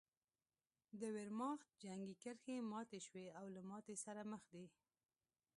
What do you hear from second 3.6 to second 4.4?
ماتې سره